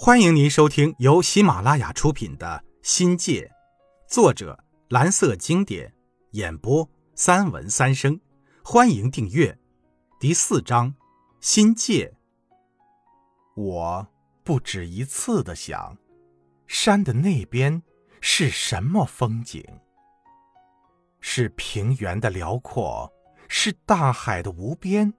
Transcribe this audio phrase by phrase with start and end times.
[0.00, 3.50] 欢迎您收听由喜马拉雅出品的《新界》，
[4.08, 5.92] 作者蓝色经典，
[6.30, 8.20] 演播三文三生。
[8.64, 9.58] 欢迎订阅。
[10.20, 10.94] 第四章，
[11.40, 12.14] 新界。
[13.56, 14.06] 我
[14.44, 15.98] 不止一次的想，
[16.68, 17.82] 山的那边
[18.20, 19.64] 是什么风景？
[21.18, 23.12] 是平原的辽阔，
[23.48, 25.12] 是大海的无边，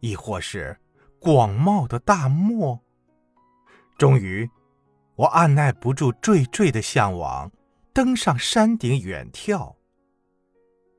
[0.00, 0.80] 亦或是
[1.20, 2.82] 广袤的大漠？
[3.98, 4.48] 终于，
[5.16, 7.50] 我按耐不住惴惴的向往，
[7.92, 9.74] 登上山顶远眺。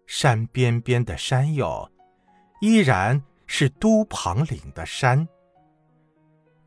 [0.05, 1.89] 山边边的山哟，
[2.59, 5.25] 依然是都庞岭的山。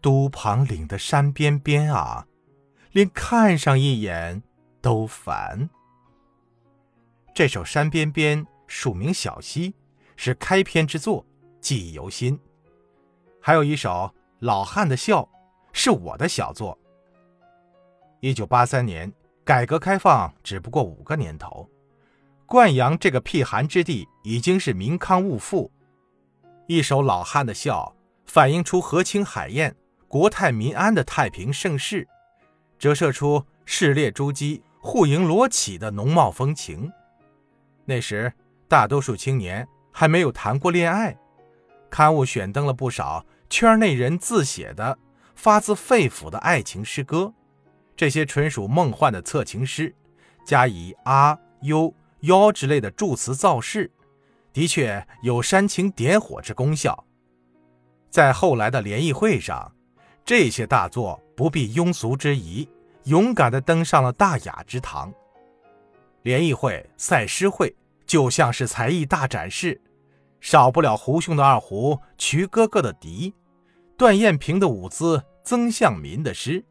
[0.01, 2.27] 都庞岭的山边边啊，
[2.93, 4.43] 连看上一眼
[4.81, 5.69] 都烦。
[7.35, 9.75] 这首《山边边》署名小溪，
[10.17, 11.27] 是开篇之作，
[11.61, 12.41] 记忆犹新。
[13.39, 13.91] 还有一首
[14.39, 15.23] 《老汉的笑》。
[15.73, 16.79] 是我的小作。
[18.21, 19.13] 一九八三年，
[19.45, 21.69] 改革开放只不过五个年头，
[22.47, 25.71] 灌阳这个僻寒之地已经是民康物富。
[26.67, 27.95] 一首老汉的笑，
[28.27, 29.75] 反映出和清海晏、
[30.07, 32.07] 国泰民安的太平盛世，
[32.79, 36.93] 折射出士猎诸鸡、户盈罗绮的浓茂风情。
[37.85, 38.33] 那时，
[38.69, 41.19] 大多数青年还没有谈过恋爱，
[41.91, 44.97] 刊物选登了不少圈内人自写的。
[45.35, 47.33] 发自肺腑的爱情诗歌，
[47.97, 49.95] 这些纯属梦幻的测情诗，
[50.47, 53.91] 加以啊、呦、哟之类的助词造势，
[54.53, 57.05] 的确有煽情点火之功效。
[58.11, 59.73] 在后来的联谊会上，
[60.25, 62.69] 这些大作不避庸俗之疑，
[63.05, 65.13] 勇敢地登上了大雅之堂。
[66.23, 67.75] 联谊会、赛诗会
[68.07, 69.81] 就像是才艺大展示，
[70.41, 73.35] 少不了胡兄的二胡、瞿哥哥的笛。
[74.03, 76.65] 段艳平的舞姿，曾向民的诗，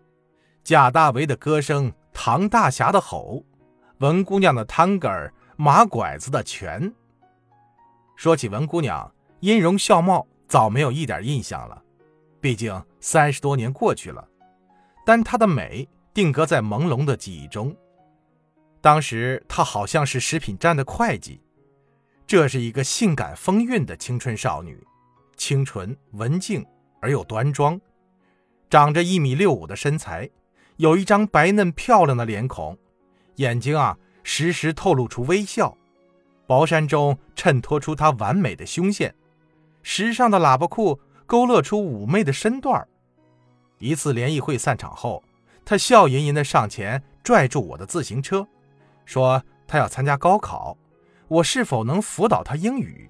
[0.66, 3.46] 贾大为的歌声，唐大侠的吼，
[4.00, 6.94] 文姑娘的探戈儿，马拐子的拳。
[8.18, 9.10] 说起文姑娘，
[9.40, 11.82] 音容笑貌早没有一点印象了，
[12.42, 14.28] 毕竟三十多年过去了，
[15.06, 17.74] 但她的美定格在朦胧的记忆中。
[18.82, 21.40] 当时她好像是食品站的会计，
[22.28, 24.86] 这是一个性感风韵的青春少女，
[25.38, 26.66] 清纯文静。
[27.02, 27.82] 而又端庄，
[28.70, 30.30] 长着一米六五的身材，
[30.78, 32.78] 有一张白嫩漂亮的脸孔，
[33.36, 35.76] 眼睛啊时时透露出微笑，
[36.48, 39.14] 薄衫中衬托出她完美的胸线，
[39.84, 42.88] 时尚的喇叭裤勾勒出妩媚的身段
[43.80, 45.24] 一次联谊会散场后，
[45.66, 48.48] 她笑吟吟地上前拽住我的自行车，
[49.06, 50.78] 说她要参加高考，
[51.28, 53.10] 我是否能辅导她英语？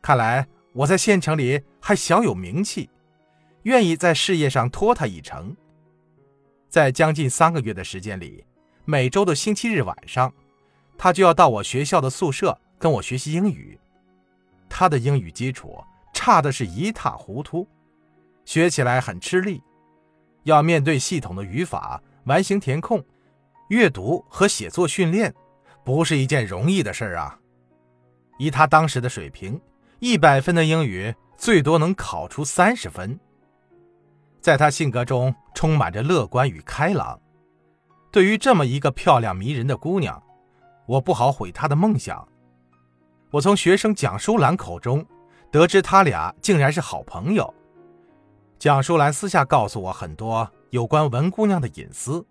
[0.00, 2.88] 看来我在县城里还小有名气。
[3.68, 5.54] 愿意在事业上拖他一程。
[6.70, 8.42] 在将近三个月的时间里，
[8.86, 10.32] 每周的星期日晚上，
[10.96, 13.78] 他就要到我学校的宿舍跟我学习英语。
[14.70, 15.84] 他的英语基础
[16.14, 17.68] 差的是一塌糊涂，
[18.46, 19.62] 学起来很吃力，
[20.44, 23.04] 要面对系统的语法、完形填空、
[23.68, 25.34] 阅读和写作训练，
[25.84, 27.38] 不是一件容易的事儿啊。
[28.38, 29.60] 以他当时的水平，
[29.98, 33.20] 一百分的英语最多能考出三十分。
[34.40, 37.20] 在她性格中充满着乐观与开朗。
[38.10, 40.22] 对于这么一个漂亮迷人的姑娘，
[40.86, 42.26] 我不好毁她的梦想。
[43.30, 45.04] 我从学生蒋淑兰口中
[45.50, 47.52] 得知，他俩竟然是好朋友。
[48.58, 52.26] 蒋淑兰私下告诉我很多有关文姑娘的隐私，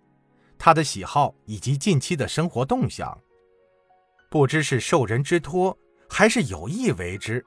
[0.58, 3.16] 她的喜好以及近期的生活动向。
[4.28, 7.46] 不知是受人之托，还是有意为之，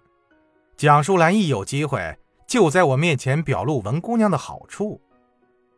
[0.78, 2.18] 蒋淑兰一有机会。
[2.52, 5.00] 就在我面前表露文姑娘的好处，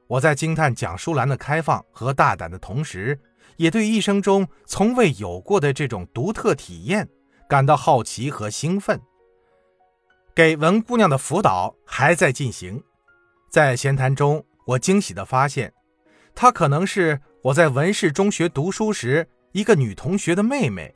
[0.07, 3.19] 我在惊叹蒋淑兰的开放和大胆的同时，
[3.57, 7.07] 也对一生中从未有过的这种独特体验
[7.47, 9.00] 感到好奇和兴奋。
[10.34, 12.84] 给文姑娘的辅导还在进行，
[13.51, 15.72] 在闲谈中，我惊喜地发现，
[16.34, 20.91] 她可能是我在文氏中学读书时一个女同学的妹妹。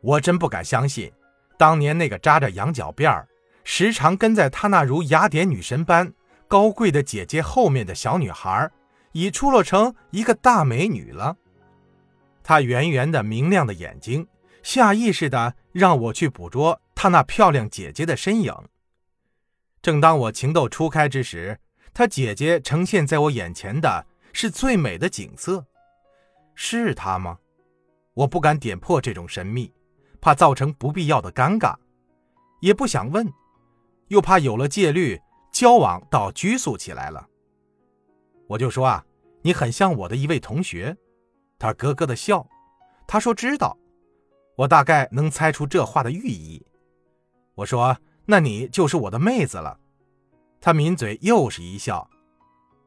[0.00, 1.12] 我真不敢相信，
[1.56, 3.28] 当年那个扎着羊角辫儿。
[3.70, 6.14] 时常跟在她那如雅典女神般
[6.48, 8.70] 高贵的姐姐后面的小女孩，
[9.12, 11.36] 已出落成一个大美女了。
[12.42, 14.26] 她圆圆的明亮的眼睛，
[14.62, 18.54] 下意识的让我去捕捉她那漂亮姐姐的身影。
[19.82, 21.60] 正当我情窦初开之时，
[21.92, 25.66] 她姐姐呈现在我眼前的是最美的景色，
[26.54, 27.36] 是她吗？
[28.14, 29.70] 我不敢点破这种神秘，
[30.22, 31.76] 怕造成不必要的尴尬，
[32.62, 33.30] 也不想问。
[34.08, 35.20] 又怕有了戒律，
[35.52, 37.28] 交往倒拘束起来了。
[38.46, 39.04] 我就说啊，
[39.42, 40.96] 你很像我的一位同学。
[41.58, 42.46] 他咯咯的笑，
[43.06, 43.76] 他说知道。
[44.56, 46.64] 我大概能猜出这话的寓意。
[47.54, 47.96] 我说，
[48.26, 49.78] 那你就是我的妹子了。
[50.60, 52.08] 他抿嘴又是一笑。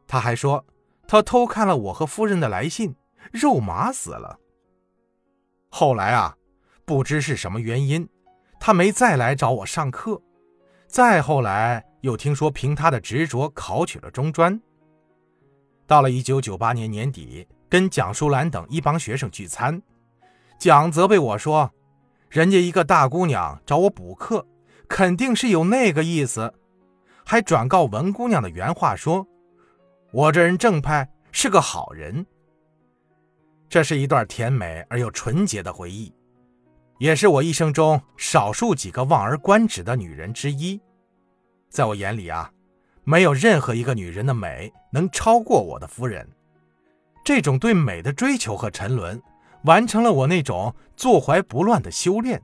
[0.08, 0.66] 他还说，
[1.08, 2.96] 他偷看了我和夫人的来信，
[3.32, 4.40] 肉麻死了。
[5.70, 6.36] 后来啊，
[6.84, 8.10] 不知是什么原因，
[8.60, 10.22] 他没再来找我上课。
[10.92, 14.60] 再后来，又听说凭他的执着考取了中专。
[15.88, 19.82] 到了一九九八年年底，跟蒋淑兰等一帮学生聚餐，
[20.60, 21.72] 蒋责备我说
[22.30, 24.46] ：“人家一个大姑娘找我补课，
[24.90, 26.54] 肯定是有那个意思。”
[27.26, 29.26] 还转告文姑娘的原话说
[30.12, 32.26] ：“我这人正派，是个好人。”
[33.70, 36.14] 这是一段甜美而又纯洁的回忆。
[37.02, 40.80] 也是我一生中少数几个望而观止的女人之一，
[41.68, 42.52] 在我眼里啊，
[43.04, 46.30] 没有任何一个女人的美能超过我的夫人。
[47.26, 49.20] 这种对美的追求和沉沦，
[49.64, 52.40] 完成了我那种坐怀不乱的修炼。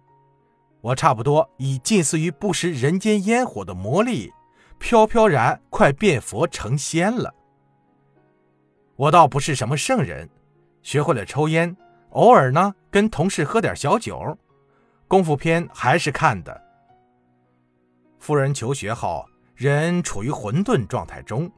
[0.81, 4.33] 我差不多已近似于不食人间烟火的魔力，
[4.79, 7.31] 飘飘然快变佛成仙了。
[8.95, 10.27] 我倒不是什么圣人，
[10.81, 11.77] 学会了抽烟，
[12.09, 14.35] 偶尔呢跟同事喝点小酒。
[15.07, 16.63] 功夫片还是看的。
[18.19, 19.25] 夫人求学后，
[19.55, 21.49] 人处于混沌状态中，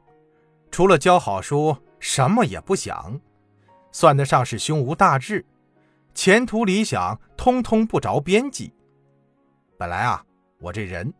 [0.70, 3.20] 除了教好书，什么也不想，
[3.92, 5.44] 算得上是胸无大志，
[6.14, 8.72] 前途理想通通不着边际。
[9.78, 10.24] 本来啊，
[10.60, 11.12] 我这人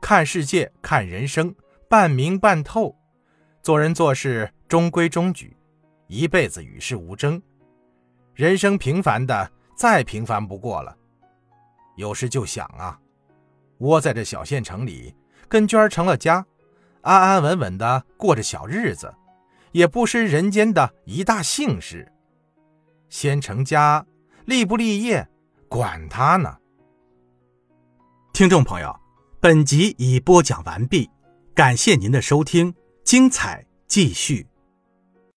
[0.00, 1.54] 看世界、看人生
[1.88, 2.96] 半明半透，
[3.62, 5.56] 做人做事中规中矩，
[6.08, 7.40] 一辈子与世无争，
[8.34, 10.96] 人生平凡的再平凡不过了。
[11.96, 12.98] 有时就想啊，
[13.78, 15.14] 窝在这小县城里，
[15.48, 16.46] 跟娟儿成了家，
[17.02, 19.12] 安安稳稳的过着小日子，
[19.72, 22.10] 也不失人间的一大幸事。
[23.08, 24.06] 先成家，
[24.44, 25.28] 立不立业，
[25.68, 26.56] 管他呢。
[28.32, 28.94] 听众朋友，
[29.40, 31.08] 本集已播讲完毕，
[31.54, 34.46] 感谢您的收听，精彩继续。